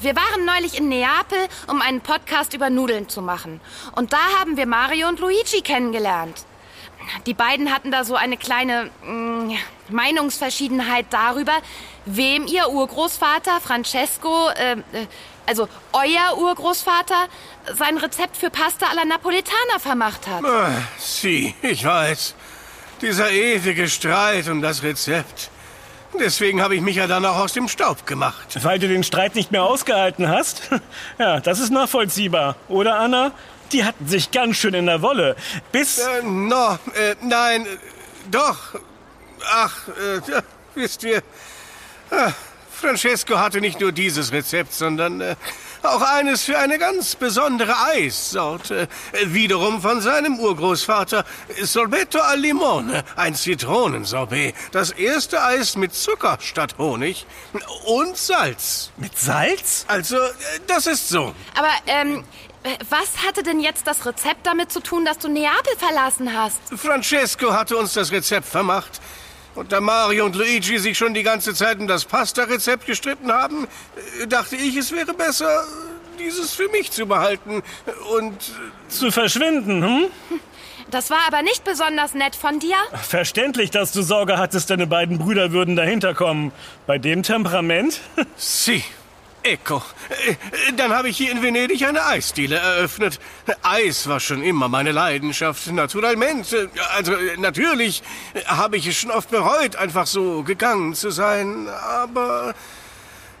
[0.00, 3.60] Wir waren neulich in Neapel, um einen Podcast über Nudeln zu machen.
[3.96, 6.44] Und da haben wir Mario und Luigi kennengelernt.
[7.26, 9.52] Die beiden hatten da so eine kleine mm,
[9.88, 11.52] Meinungsverschiedenheit darüber,
[12.06, 15.06] wem ihr Urgroßvater Francesco, äh, äh,
[15.46, 17.28] also euer Urgroßvater,
[17.74, 20.44] sein Rezept für Pasta alla Napoletana vermacht hat.
[20.44, 22.34] Ah, Sie, ich weiß.
[23.02, 25.50] Dieser ewige Streit um das Rezept.
[26.20, 28.58] Deswegen habe ich mich ja dann auch aus dem Staub gemacht.
[28.62, 30.62] Weil du den Streit nicht mehr ausgehalten hast?
[31.18, 32.56] Ja, das ist nachvollziehbar.
[32.68, 33.32] Oder, Anna?
[33.72, 35.36] Die hatten sich ganz schön in der Wolle.
[35.72, 35.98] Bis.
[35.98, 37.68] Äh, no, äh, nein, äh,
[38.30, 38.74] doch.
[39.50, 40.42] Ach, äh,
[40.74, 41.22] wisst ihr,
[42.10, 42.32] ah,
[42.70, 45.36] Francesco hatte nicht nur dieses Rezept, sondern äh,
[45.84, 48.88] auch eines für eine ganz besondere Eissorte.
[49.26, 51.24] Wiederum von seinem Urgroßvater,
[51.62, 54.54] Sorbetto al Limone, ein Zitronensorbet.
[54.72, 57.26] Das erste Eis mit Zucker statt Honig
[57.86, 58.90] und Salz.
[58.96, 59.84] Mit Salz?
[59.88, 60.30] Also, äh,
[60.66, 61.34] das ist so.
[61.54, 62.24] Aber, ähm,
[62.88, 66.60] was hatte denn jetzt das Rezept damit zu tun, dass du Neapel verlassen hast?
[66.74, 69.00] Francesco hatte uns das Rezept vermacht.
[69.54, 73.66] Und da Mario und Luigi sich schon die ganze Zeit um das Pasta-Rezept gestritten haben,
[74.20, 75.64] äh, dachte ich, es wäre besser,
[76.18, 77.62] dieses für mich zu behalten.
[78.16, 78.52] Und
[78.88, 80.06] Zu verschwinden, hm?
[80.90, 82.76] Das war aber nicht besonders nett von dir.
[83.02, 86.52] Verständlich, dass du Sorge hattest, deine beiden Brüder würden dahinter kommen.
[86.86, 88.00] Bei dem Temperament?
[88.36, 88.84] sie,
[89.44, 89.82] Ecco.
[90.26, 93.20] Äh, Dann habe ich hier in Venedig eine Eisdiele eröffnet.
[93.62, 96.70] Eis war schon immer meine Leidenschaft, naturalmente.
[96.96, 98.02] Also äh, natürlich
[98.46, 101.68] habe ich es schon oft bereut, einfach so gegangen zu sein.
[101.68, 102.54] Aber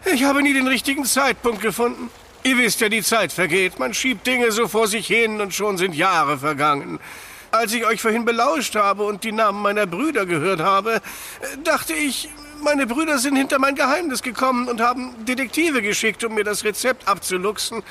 [0.04, 2.10] ich habe nie den richtigen Zeitpunkt gefunden.
[2.42, 3.78] Ihr wisst ja, die Zeit vergeht.
[3.78, 7.00] Man schiebt Dinge so vor sich hin und schon sind Jahre vergangen.
[7.50, 11.00] Als ich euch vorhin belauscht habe und die Namen meiner Brüder gehört habe,
[11.62, 12.28] dachte ich,
[12.64, 17.06] meine Brüder sind hinter mein Geheimnis gekommen und haben Detektive geschickt, um mir das Rezept
[17.06, 17.82] abzuluxen.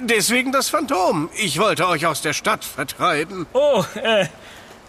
[0.00, 1.30] Deswegen das Phantom.
[1.36, 3.46] Ich wollte euch aus der Stadt vertreiben.
[3.52, 4.26] Oh, äh,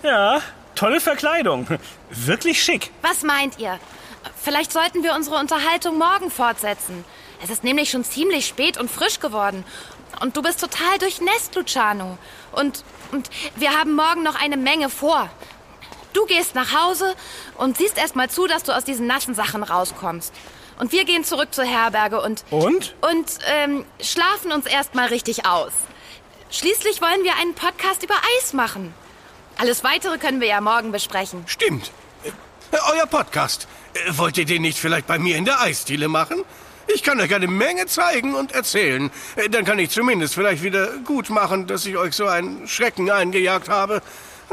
[0.01, 0.41] ja,
[0.73, 1.67] tolle Verkleidung.
[2.09, 2.89] Wirklich schick.
[3.01, 3.79] Was meint ihr?
[4.41, 7.03] Vielleicht sollten wir unsere Unterhaltung morgen fortsetzen.
[7.43, 9.63] Es ist nämlich schon ziemlich spät und frisch geworden.
[10.19, 12.17] Und du bist total durchnässt, Luciano.
[12.51, 15.29] Und, und wir haben morgen noch eine Menge vor.
[16.13, 17.15] Du gehst nach Hause
[17.57, 20.33] und siehst erst mal zu, dass du aus diesen nassen Sachen rauskommst.
[20.79, 22.43] Und wir gehen zurück zur Herberge und.
[22.49, 22.95] Und?
[23.01, 25.71] Und ähm, schlafen uns erst mal richtig aus.
[26.49, 28.93] Schließlich wollen wir einen Podcast über Eis machen.
[29.57, 31.43] Alles weitere können wir ja morgen besprechen.
[31.45, 31.91] Stimmt.
[32.23, 33.67] Äh, Euer Podcast.
[33.93, 36.43] Äh, Wollt ihr den nicht vielleicht bei mir in der Eisdiele machen?
[36.93, 39.11] Ich kann euch eine Menge zeigen und erzählen.
[39.35, 43.09] Äh, Dann kann ich zumindest vielleicht wieder gut machen, dass ich euch so einen Schrecken
[43.11, 44.01] eingejagt habe.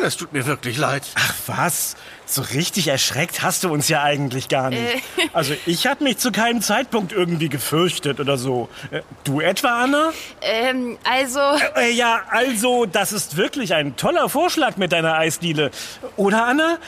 [0.00, 1.02] Es tut mir wirklich leid.
[1.16, 5.02] Ach was, so richtig erschreckt hast du uns ja eigentlich gar nicht.
[5.32, 8.68] Also ich habe mich zu keinem Zeitpunkt irgendwie gefürchtet oder so.
[8.90, 10.12] Äh, Du etwa, Anna?
[10.40, 11.40] Ähm, also.
[11.76, 15.70] Äh, ja, also, das ist wirklich ein toller Vorschlag mit deiner Eisdiele.
[16.16, 16.78] Oder, Anna?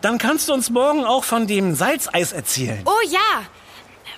[0.00, 2.82] Dann kannst du uns morgen auch von dem Salzeis erzählen.
[2.84, 3.42] Oh ja.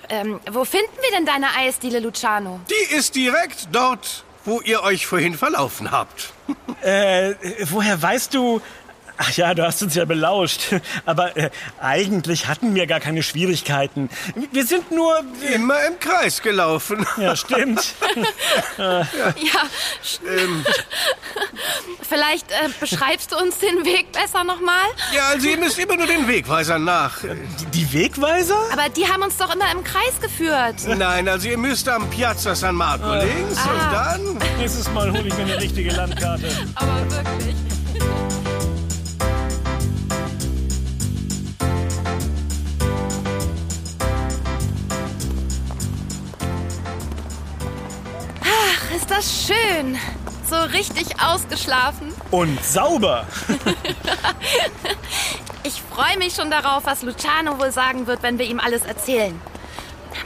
[0.09, 2.59] Ähm, wo finden wir denn deine Eisdiele, Luciano?
[2.69, 6.33] Die ist direkt dort, wo ihr euch vorhin verlaufen habt.
[6.81, 7.35] Äh,
[7.69, 8.61] woher weißt du...
[9.17, 10.73] Ach ja, du hast uns ja belauscht.
[11.05, 11.49] Aber äh,
[11.79, 14.09] eigentlich hatten wir gar keine Schwierigkeiten.
[14.51, 15.23] Wir sind nur...
[15.53, 17.05] Immer im Kreis gelaufen.
[17.17, 17.93] Ja, stimmt.
[18.77, 19.03] Ja.
[20.27, 20.65] Ähm,
[22.09, 24.85] Vielleicht äh, beschreibst du uns den Weg besser nochmal?
[25.15, 27.19] ja, also ihr müsst immer nur den Wegweiser nach.
[27.21, 28.57] Die, die Wegweiser?
[28.71, 30.75] Aber die haben uns doch immer im Kreis geführt.
[30.87, 34.37] Nein, also ihr müsst am Piazza San Marco links und dann...
[34.57, 36.49] Nächstes Mal hole ich mir eine richtige Landkarte.
[36.75, 37.72] Aber wirklich.
[49.15, 49.97] Das schön.
[50.49, 52.13] So richtig ausgeschlafen.
[52.31, 53.25] Und sauber.
[55.65, 59.39] Ich freue mich schon darauf, was Luciano wohl sagen wird, wenn wir ihm alles erzählen.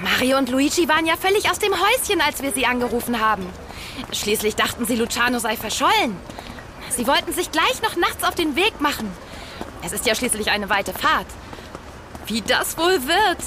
[0.02, 3.45] Mario und Luigi waren ja völlig aus dem Häuschen, als wir sie angerufen haben.
[4.12, 6.17] Schließlich dachten sie, Luciano sei verschollen.
[6.89, 9.12] Sie wollten sich gleich noch nachts auf den Weg machen.
[9.84, 11.28] Es ist ja schließlich eine weite Fahrt.
[12.26, 13.38] Wie das wohl wird,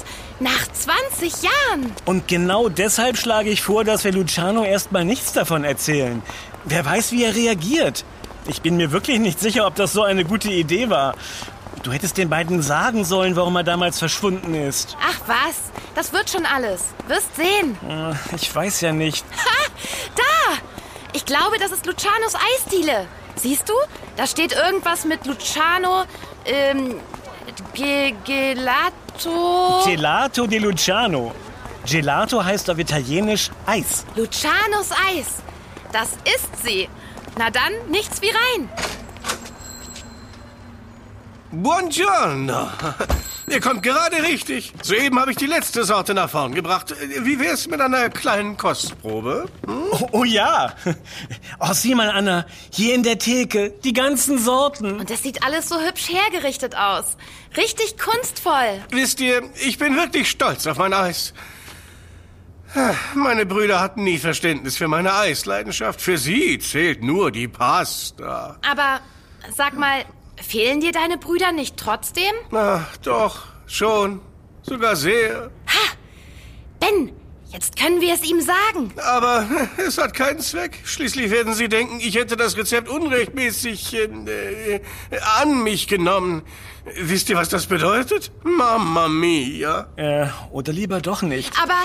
[0.41, 1.91] nach 20 Jahren.
[2.05, 6.21] Und genau deshalb schlage ich vor, dass wir Luciano erstmal nichts davon erzählen.
[6.65, 8.03] Wer weiß, wie er reagiert.
[8.47, 11.15] Ich bin mir wirklich nicht sicher, ob das so eine gute Idee war.
[11.83, 14.97] Du hättest den beiden sagen sollen, warum er damals verschwunden ist.
[15.01, 15.55] Ach was,
[15.95, 16.81] das wird schon alles.
[17.07, 17.77] Wirst sehen.
[17.87, 19.25] Äh, Ich weiß ja nicht.
[19.35, 19.67] Ha,
[20.15, 20.57] da!
[21.13, 23.07] Ich glaube, das ist Lucianos Eisdiele.
[23.35, 23.73] Siehst du?
[24.17, 26.03] Da steht irgendwas mit Luciano,
[26.45, 26.95] ähm,
[27.73, 29.83] Ge Gelato.
[29.85, 31.33] Gelato di Luciano.
[31.85, 34.05] Gelato heißt auf Italienisch Eis.
[34.15, 35.41] Lucianos Eis.
[35.91, 36.87] Das ist sie.
[37.37, 38.69] Na dann, nichts wie rein.
[41.51, 42.67] Buongiorno.
[43.47, 44.73] Ihr kommt gerade richtig.
[44.81, 46.93] Soeben habe ich die letzte Sorte nach vorn gebracht.
[47.23, 49.49] Wie wär's mit einer kleinen Kostprobe?
[49.67, 50.75] Oh, oh ja.
[51.59, 52.45] Oh, sieh mal, Anna.
[52.71, 53.71] Hier in der Theke.
[53.83, 54.99] Die ganzen Sorten.
[54.99, 57.17] Und das sieht alles so hübsch hergerichtet aus.
[57.55, 58.81] Richtig kunstvoll.
[58.89, 61.33] Wisst ihr, ich bin wirklich stolz auf mein Eis.
[63.15, 66.01] Meine Brüder hatten nie Verständnis für meine Eisleidenschaft.
[66.01, 68.57] Für sie zählt nur die Pasta.
[68.69, 69.01] Aber
[69.55, 70.05] sag mal,
[70.41, 72.33] fehlen dir deine Brüder nicht trotzdem?
[72.51, 74.21] Ach, doch, schon.
[74.63, 75.49] Sogar sehr.
[76.79, 77.11] Ben,
[77.49, 78.91] jetzt können wir es ihm sagen.
[78.97, 80.79] Aber es hat keinen Zweck.
[80.83, 84.05] Schließlich werden sie denken, ich hätte das Rezept unrechtmäßig äh,
[84.75, 84.81] äh,
[85.39, 86.43] an mich genommen.
[86.95, 88.31] Wisst ihr, was das bedeutet?
[88.43, 89.87] Mamma mia.
[89.95, 91.53] Äh, oder lieber doch nicht.
[91.61, 91.77] Aber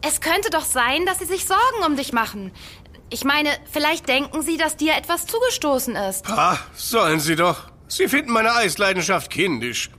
[0.00, 2.52] es könnte doch sein, dass sie sich Sorgen um dich machen.
[3.10, 6.26] Ich meine, vielleicht denken sie, dass dir etwas zugestoßen ist.
[6.30, 7.71] Ah, sollen sie doch.
[7.94, 9.90] Sie finden meine Eisleidenschaft kindisch.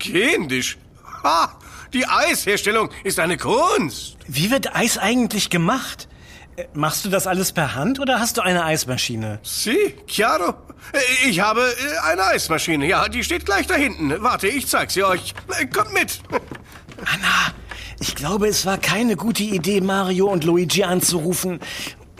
[0.00, 0.78] Kindisch?
[1.22, 1.56] Ha!
[1.92, 4.16] Die Eisherstellung ist eine Kunst.
[4.26, 6.08] Wie wird Eis eigentlich gemacht?
[6.56, 9.38] Äh, Machst du das alles per Hand oder hast du eine Eismaschine?
[9.44, 10.54] Sie, chiaro.
[10.92, 12.84] Äh, Ich habe äh, eine Eismaschine.
[12.88, 14.12] Ja, die steht gleich da hinten.
[14.24, 15.32] Warte, ich zeig sie euch.
[15.72, 16.18] Kommt mit.
[17.04, 17.54] Anna,
[18.00, 21.60] ich glaube, es war keine gute Idee, Mario und Luigi anzurufen.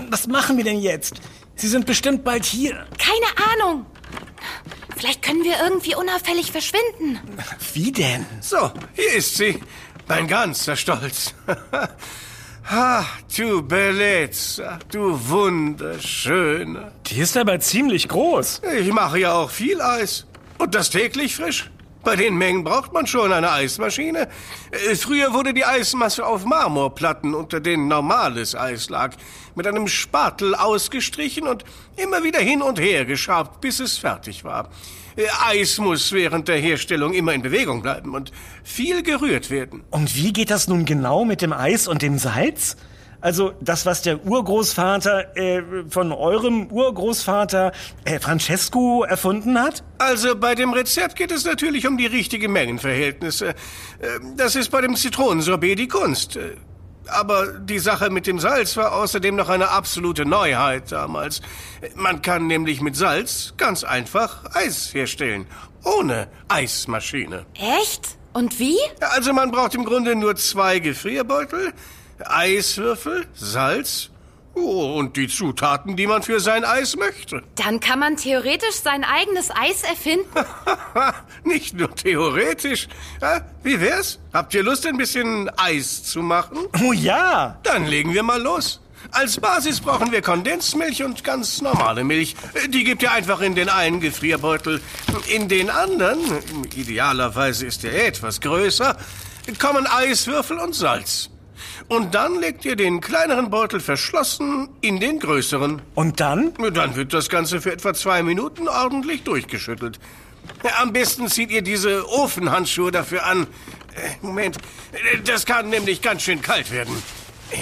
[0.08, 1.14] Was machen wir denn jetzt?
[1.56, 2.86] Sie sind bestimmt bald hier.
[2.96, 3.86] Keine Ahnung.
[4.96, 7.20] Vielleicht können wir irgendwie unauffällig verschwinden.
[7.74, 8.24] Wie denn?
[8.40, 9.60] So, hier ist sie.
[10.08, 11.34] Mein ganzer Stolz.
[12.68, 16.90] Ha, du Bellezza, du Wunderschöne.
[17.06, 18.62] Die ist aber ziemlich groß.
[18.80, 20.26] Ich mache ja auch viel Eis.
[20.58, 21.70] Und das täglich frisch.
[22.06, 24.28] Bei den Mengen braucht man schon eine Eismaschine.
[24.70, 29.16] Äh, Früher wurde die Eismasse auf Marmorplatten, unter denen normales Eis lag,
[29.56, 31.64] mit einem Spatel ausgestrichen und
[31.96, 34.68] immer wieder hin und her geschabt, bis es fertig war.
[35.16, 38.30] Äh, Eis muss während der Herstellung immer in Bewegung bleiben und
[38.62, 39.82] viel gerührt werden.
[39.90, 42.76] Und wie geht das nun genau mit dem Eis und dem Salz?
[43.20, 47.72] Also das, was der Urgroßvater äh, von eurem Urgroßvater
[48.04, 49.82] äh, Francesco erfunden hat?
[49.98, 53.48] Also bei dem Rezept geht es natürlich um die richtigen Mengenverhältnisse.
[53.50, 53.54] Äh,
[54.36, 56.36] Das ist bei dem Zitronensorbet die Kunst.
[56.36, 56.56] Äh,
[57.08, 61.40] Aber die Sache mit dem Salz war außerdem noch eine absolute Neuheit damals.
[61.94, 65.46] Man kann nämlich mit Salz ganz einfach Eis herstellen.
[65.84, 67.46] Ohne Eismaschine.
[67.54, 68.18] Echt?
[68.32, 68.76] Und wie?
[69.00, 71.72] Also man braucht im Grunde nur zwei Gefrierbeutel,
[72.24, 74.10] Eiswürfel, Salz
[74.56, 77.42] oh, und die Zutaten, die man für sein Eis möchte.
[77.56, 80.26] Dann kann man theoretisch sein eigenes Eis erfinden?
[81.44, 82.88] Nicht nur theoretisch.
[83.20, 84.18] Ja, wie wär's?
[84.32, 86.58] Habt ihr Lust, ein bisschen Eis zu machen?
[86.82, 87.58] Oh ja!
[87.62, 88.80] Dann legen wir mal los.
[89.12, 92.34] Als Basis brauchen wir Kondensmilch und ganz normale Milch.
[92.68, 94.80] Die gebt ihr einfach in den einen Gefrierbeutel.
[95.32, 96.18] In den anderen,
[96.74, 98.96] idealerweise ist der etwas größer,
[99.60, 101.30] kommen Eiswürfel und Salz.
[101.88, 105.82] Und dann legt ihr den kleineren Beutel verschlossen in den größeren.
[105.94, 106.52] Und dann?
[106.74, 109.98] Dann wird das Ganze für etwa zwei Minuten ordentlich durchgeschüttelt.
[110.64, 113.46] Ja, Am besten zieht ihr diese Ofenhandschuhe dafür an.
[113.94, 114.56] Äh, Moment,
[114.92, 116.94] äh, das kann nämlich ganz schön kalt werden.
[117.50, 117.56] Äh,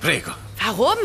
[0.00, 0.30] Prego.
[0.64, 0.96] Warum?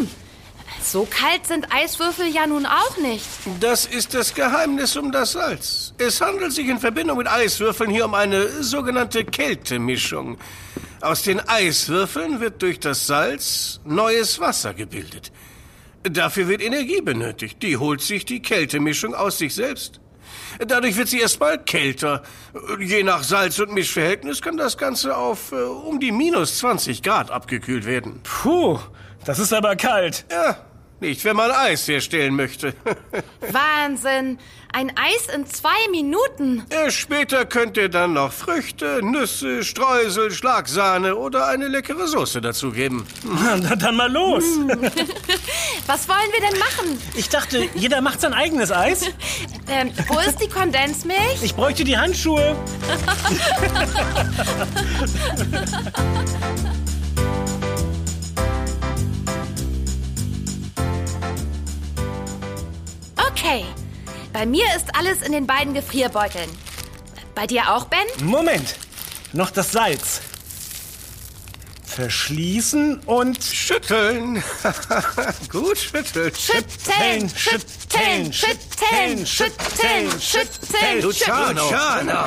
[0.85, 3.25] So kalt sind Eiswürfel ja nun auch nicht.
[3.59, 5.95] Das ist das Geheimnis um das Salz.
[5.97, 10.37] Es handelt sich in Verbindung mit Eiswürfeln hier um eine sogenannte Kältemischung.
[11.01, 15.31] Aus den Eiswürfeln wird durch das Salz neues Wasser gebildet.
[16.03, 17.63] Dafür wird Energie benötigt.
[17.63, 19.99] Die holt sich die Kältemischung aus sich selbst.
[20.67, 22.21] Dadurch wird sie erstmal kälter.
[22.79, 27.31] Je nach Salz- und Mischverhältnis kann das Ganze auf äh, um die minus 20 Grad
[27.31, 28.21] abgekühlt werden.
[28.21, 28.79] Puh,
[29.25, 30.25] das ist aber kalt.
[30.31, 30.57] Ja,
[30.99, 32.73] nicht, wenn man Eis herstellen möchte.
[33.51, 34.39] Wahnsinn.
[34.71, 36.65] Ein Eis in zwei Minuten.
[36.89, 43.05] Später könnt ihr dann noch Früchte, Nüsse, Streusel, Schlagsahne oder eine leckere Soße dazugeben.
[43.23, 44.43] Na, dann mal los.
[45.87, 46.99] Was wollen wir denn machen?
[47.15, 49.05] Ich dachte, jeder macht sein eigenes Eis.
[49.67, 51.41] Ähm, wo ist die Kondensmilch?
[51.41, 52.55] Ich bräuchte die Handschuhe.
[63.37, 63.65] Okay.
[64.31, 66.49] Bei mir ist alles in den beiden Gefrierbeuteln.
[67.35, 68.05] Bei dir auch, Ben?
[68.25, 68.75] Moment,
[69.33, 70.21] noch das Salz.
[71.85, 74.41] Verschließen und Schütteln.
[75.51, 76.31] Gut schütteln.
[76.33, 81.63] Schütteln, schütteln, schütteln, schütteln, schütteln, Luciano.
[81.63, 82.25] Luciano.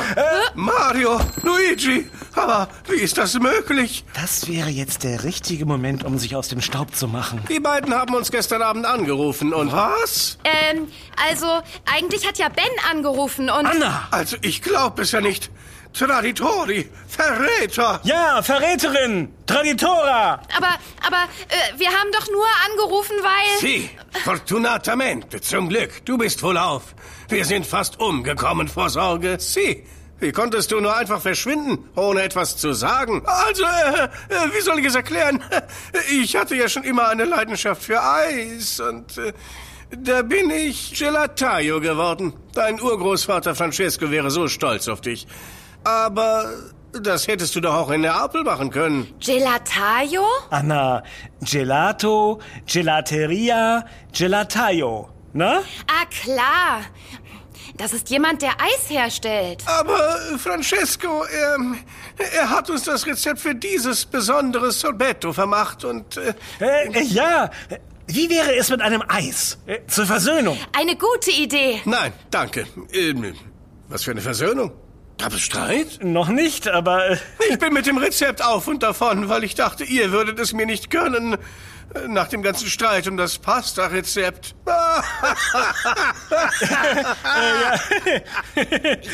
[0.54, 2.06] Mario, Luigi.
[2.34, 4.04] Aber wie ist das möglich?
[4.14, 7.40] das wäre jetzt der richtige Moment, um sich aus dem Staub zu machen.
[7.48, 10.38] Die beiden haben uns gestern Abend angerufen und was?
[10.44, 10.88] Ähm,
[11.28, 11.46] also,
[11.86, 13.66] eigentlich hat ja Ben angerufen und...
[13.66, 14.08] Anna!
[14.10, 15.50] Also ich glaube es ja nicht.
[15.92, 18.00] Traditori, Verräter.
[18.04, 19.32] Ja, Verräterin!
[19.46, 20.40] Traditora!
[20.56, 23.60] Aber, aber, äh, wir haben doch nur angerufen, weil...
[23.60, 23.90] Sie,
[24.24, 26.94] fortunatamente, zum Glück, du bist wohl auf.
[27.28, 29.38] Wir sind fast umgekommen vor Sorge.
[29.40, 29.84] Sie,
[30.20, 33.22] wie konntest du nur einfach verschwinden, ohne etwas zu sagen?
[33.24, 35.42] Also, äh, äh, wie soll ich es erklären?
[36.10, 39.32] Ich hatte ja schon immer eine Leidenschaft für Eis und äh,
[39.90, 42.32] da bin ich Gelataio geworden.
[42.54, 45.26] Dein Urgroßvater Francesco wäre so stolz auf dich.
[45.84, 46.50] Aber
[46.92, 49.12] das hättest du doch auch in Neapel machen können.
[49.20, 50.22] Gelataio?
[50.50, 51.02] Anna,
[51.40, 55.08] Gelato, Gelateria, Gelataio.
[55.32, 55.62] Na?
[55.86, 56.80] Ah, klar.
[57.78, 59.62] Das ist jemand, der Eis herstellt.
[59.66, 61.56] Aber Francesco, er,
[62.34, 66.16] er hat uns das Rezept für dieses besondere Sorbetto vermacht und...
[66.16, 67.50] Äh, Äh, äh, ja,
[68.08, 69.58] wie wäre es mit einem Eis?
[69.66, 70.58] Äh, zur Versöhnung.
[70.76, 71.80] Eine gute Idee.
[71.84, 72.66] nein, danke.
[72.92, 73.34] Ähm,
[73.88, 74.72] was für eine Versöhnung?
[75.18, 75.98] Gab es Streit?
[76.02, 77.10] Noch nicht, aber...
[77.10, 77.16] äh,
[77.50, 80.66] Ich bin mit dem Rezept auf und davon, weil ich dachte, ihr würdet es mir
[80.66, 81.36] nicht gönnen.
[81.94, 84.54] Äh, Nach dem ganzen Streit um das Pasta-Rezept.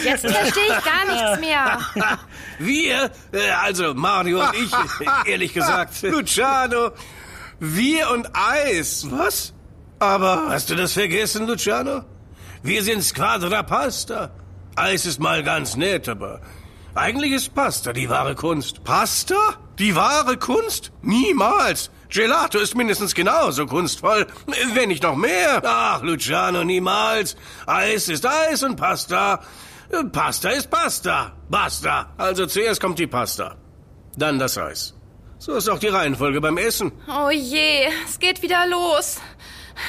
[0.04, 1.78] Jetzt verstehe ich gar nichts mehr.
[2.58, 4.76] Wir, äh, also Mario und ich, äh,
[5.32, 6.92] ehrlich gesagt, Luciano,
[7.60, 9.06] wir und Eis.
[9.10, 9.52] Was?
[9.98, 12.04] Aber hast du das vergessen, Luciano?
[12.62, 14.30] Wir sind Squadra Pasta.
[14.76, 16.40] Eis ist mal ganz nett, aber
[16.94, 18.82] eigentlich ist Pasta die wahre Kunst.
[18.84, 19.36] Pasta?
[19.78, 20.92] Die wahre Kunst?
[21.02, 21.90] Niemals.
[22.14, 24.28] Gelato ist mindestens genauso kunstvoll,
[24.74, 25.60] wenn nicht noch mehr.
[25.64, 27.36] Ach, Luciano, niemals.
[27.66, 29.40] Eis ist Eis und Pasta.
[29.90, 31.32] äh, Pasta ist Pasta.
[31.50, 32.12] Basta.
[32.16, 33.56] Also zuerst kommt die Pasta.
[34.16, 34.94] Dann das Eis.
[35.38, 36.92] So ist auch die Reihenfolge beim Essen.
[37.08, 39.18] Oh je, es geht wieder los.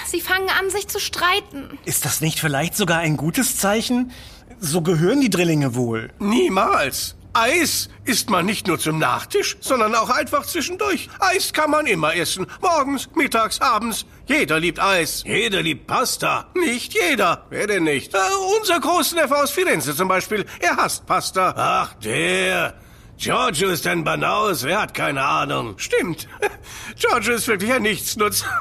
[0.08, 1.78] Sie fangen an, sich zu streiten.
[1.86, 4.12] Ist das nicht vielleicht sogar ein gutes Zeichen?
[4.60, 6.12] So gehören die Drillinge wohl.
[6.18, 7.16] Niemals.
[7.36, 11.10] Eis isst man nicht nur zum Nachtisch, sondern auch einfach zwischendurch.
[11.20, 12.48] Eis kann man immer essen.
[12.62, 14.06] Morgens, mittags, abends.
[14.26, 15.22] Jeder liebt Eis.
[15.26, 16.48] Jeder liebt Pasta.
[16.56, 17.46] Nicht jeder.
[17.50, 18.14] Wer denn nicht?
[18.14, 18.20] Äh,
[18.58, 20.46] unser Großneffe aus Firenze zum Beispiel.
[20.60, 21.54] Er hasst Pasta.
[21.58, 22.76] Ach, der.
[23.18, 24.64] Giorgio ist ein Banaus.
[24.64, 25.76] Er hat keine Ahnung.
[25.78, 26.30] Stimmt.
[26.96, 28.46] Giorgio ist wirklich ein Nichtsnutz.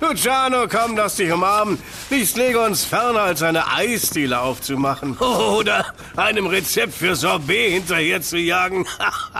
[0.00, 1.78] Luciano, komm, lass dich umarmen.
[2.10, 5.18] Nichts lege uns ferner, als eine Eisdiele aufzumachen.
[5.18, 8.86] Oder einem Rezept für Sorbet hinterher zu jagen.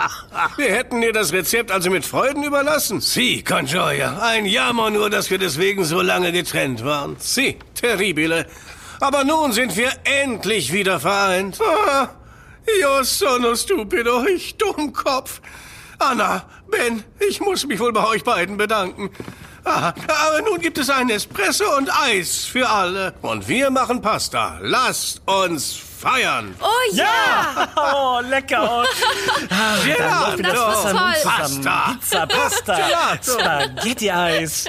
[0.56, 3.00] wir hätten dir das Rezept also mit Freuden überlassen.
[3.00, 4.18] Si, con gioia.
[4.20, 7.16] Ein Jammer nur, dass wir deswegen so lange getrennt waren.
[7.18, 8.46] Si, terribile.
[9.00, 11.60] Aber nun sind wir endlich wieder vereint.
[11.60, 12.08] Ah,
[12.80, 15.40] io sono stupido, ich Dummkopf.
[16.00, 19.10] Anna, Ben, ich muss mich wohl bei euch beiden bedanken.
[19.64, 23.14] Ah, aber nun gibt es einen Espresso und Eis für alle.
[23.22, 24.58] Und wir machen Pasta.
[24.62, 26.54] Lasst uns feiern.
[26.60, 27.68] Oh ja!
[27.76, 28.84] Oh, lecker.
[29.84, 30.42] Gelato.
[30.42, 31.22] das war toll.
[31.24, 31.96] Pasta.
[31.98, 32.78] Pizza, Pasta,
[33.22, 34.66] Spaghetti-Eis,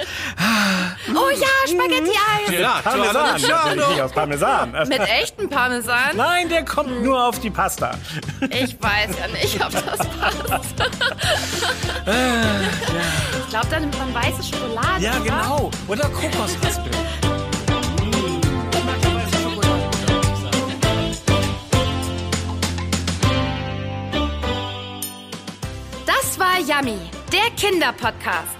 [1.14, 2.50] Oh ja, Spaghetti-Eis.
[2.50, 2.82] Gelato.
[2.82, 3.14] Parmesan.
[3.14, 3.88] Natürlich Luciano.
[3.90, 4.72] nicht auf Parmesan.
[4.88, 6.16] Mit echtem Parmesan?
[6.16, 7.92] Nein, der kommt nur auf die Pasta.
[8.50, 10.74] Ich weiß ja nicht, ob das passt.
[13.42, 15.02] Ich glaube, da nimmt man weiße Schokolade.
[15.04, 15.20] Ja, oder?
[15.24, 15.70] genau.
[15.88, 16.90] Oder Kokosraspel.
[26.06, 26.98] Das war Yummy,
[27.32, 28.59] der Kinderpodcast.